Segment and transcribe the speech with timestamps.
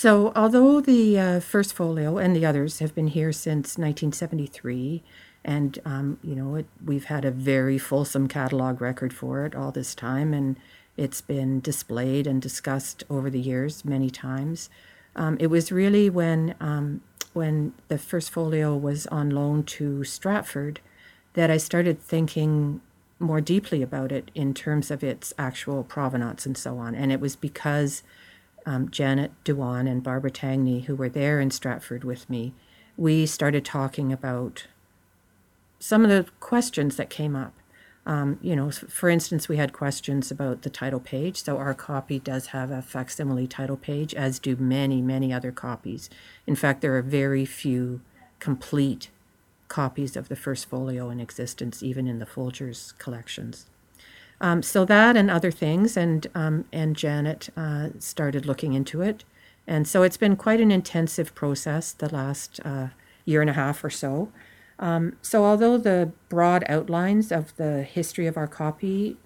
[0.00, 5.02] So, although the uh, first folio and the others have been here since 1973,
[5.44, 9.72] and um, you know it, we've had a very fulsome catalog record for it all
[9.72, 10.56] this time, and
[10.96, 14.70] it's been displayed and discussed over the years many times.
[15.16, 17.00] Um, it was really when um,
[17.32, 20.78] when the first folio was on loan to Stratford
[21.32, 22.82] that I started thinking
[23.18, 26.94] more deeply about it in terms of its actual provenance and so on.
[26.94, 28.04] And it was because
[28.68, 32.52] um, Janet Dewan and Barbara Tangney, who were there in Stratford with me,
[32.98, 34.66] we started talking about
[35.78, 37.54] some of the questions that came up.
[38.04, 41.42] Um, you know, for instance, we had questions about the title page.
[41.42, 46.10] So our copy does have a facsimile title page, as do many, many other copies.
[46.46, 48.02] In fact, there are very few
[48.38, 49.08] complete
[49.68, 53.66] copies of the first folio in existence, even in the Folgers collections.
[54.40, 59.24] Um, so that and other things, and um, and Janet uh, started looking into it,
[59.66, 62.88] and so it's been quite an intensive process the last uh,
[63.24, 64.30] year and a half or so.
[64.78, 69.16] Um, so although the broad outlines of the history of our copy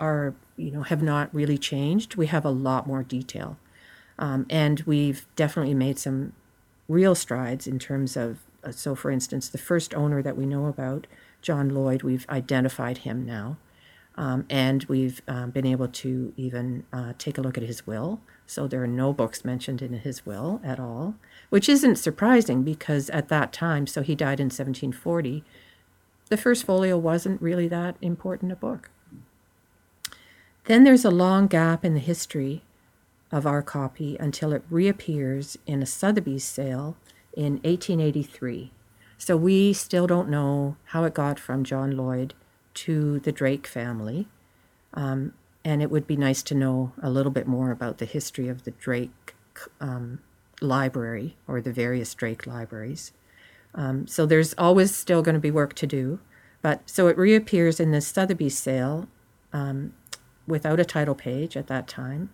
[0.00, 3.58] are you know have not really changed, we have a lot more detail,
[4.18, 6.32] um, and we've definitely made some
[6.88, 8.38] real strides in terms of.
[8.64, 11.06] Uh, so, for instance, the first owner that we know about,
[11.42, 13.58] John Lloyd, we've identified him now.
[14.16, 18.20] Um, and we've um, been able to even uh, take a look at his will.
[18.46, 21.16] So there are no books mentioned in his will at all,
[21.50, 25.44] which isn't surprising because at that time, so he died in 1740,
[26.28, 28.90] the first folio wasn't really that important a book.
[30.64, 32.62] Then there's a long gap in the history
[33.30, 36.96] of our copy until it reappears in a Sotheby's sale
[37.36, 38.72] in 1883.
[39.18, 42.34] So we still don't know how it got from John Lloyd
[42.76, 44.28] to the Drake family.
[44.94, 45.32] Um,
[45.64, 48.64] and it would be nice to know a little bit more about the history of
[48.64, 49.34] the Drake
[49.80, 50.20] um,
[50.60, 53.12] library or the various Drake libraries.
[53.74, 56.20] Um, so there's always still going to be work to do.
[56.62, 59.08] But so it reappears in the Sotheby's sale
[59.52, 59.92] um,
[60.46, 62.30] without a title page at that time.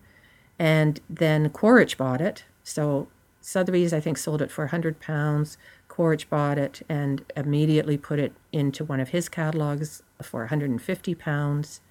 [0.57, 2.45] And then Quaritch bought it.
[2.63, 3.07] So
[3.41, 5.57] Sotheby's, I think, sold it for 100 pounds.
[5.93, 11.81] Quaritch bought it and immediately put it into one of his catalogs for 150 pounds.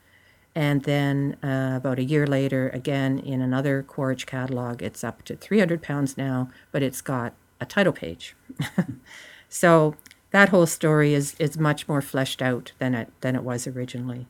[0.56, 5.36] And then uh, about a year later, again in another Quaritch catalog, it's up to
[5.36, 8.34] 300 pounds now, but it's got a title page.
[9.48, 9.94] so
[10.32, 14.26] that whole story is is much more fleshed out than it than it was originally.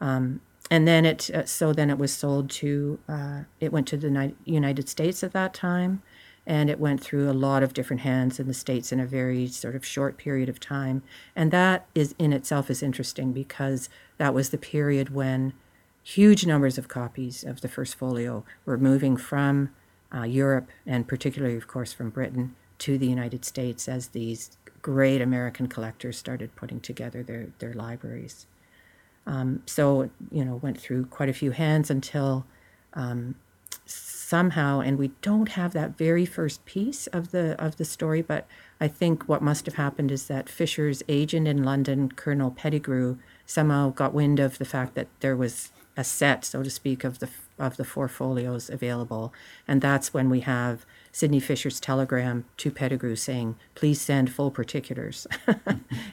[0.00, 0.40] Um,
[0.72, 4.34] and then it uh, so then it was sold to uh, it went to the
[4.44, 6.02] United States at that time
[6.46, 9.46] and it went through a lot of different hands in the states in a very
[9.46, 11.02] sort of short period of time
[11.34, 13.88] and that is in itself is interesting because
[14.18, 15.52] that was the period when
[16.02, 19.70] huge numbers of copies of the first folio were moving from
[20.14, 25.22] uh, Europe and particularly of course from Britain to the United States as these great
[25.22, 28.46] American collectors started putting together their, their libraries.
[29.26, 32.44] Um, so, you know, went through quite a few hands until
[32.92, 33.34] um,
[34.24, 38.46] somehow and we don't have that very first piece of the of the story but
[38.80, 43.90] i think what must have happened is that fisher's agent in london colonel pettigrew somehow
[43.90, 47.28] got wind of the fact that there was a set so to speak of the
[47.58, 49.32] of the four folios available.
[49.68, 55.26] And that's when we have sidney fisher's telegram to pettigrew saying please send full particulars.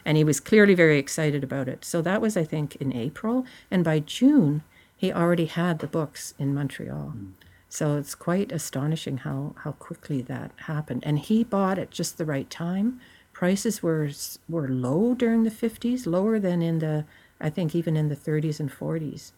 [0.04, 1.84] And he was clearly very excited about it.
[1.84, 3.46] So that was i think in april.
[3.70, 4.62] And by june
[4.96, 7.14] he already had the books in montreal.
[7.16, 7.32] Mm.
[7.72, 11.02] So it's quite astonishing how, how quickly that happened.
[11.06, 13.00] And he bought at just the right time.
[13.32, 14.10] Prices were
[14.46, 17.06] were low during the 50s, lower than in the
[17.40, 19.32] I think even in the 30s and 40s.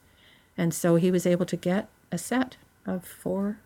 [0.59, 3.61] And so he was able to get a set of four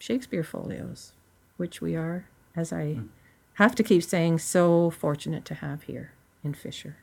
[0.00, 1.12] Shakespeare folios,
[1.56, 3.06] which we are, as I hmm.
[3.54, 6.10] have to keep saying, so fortunate to have here
[6.42, 6.96] in Fisher.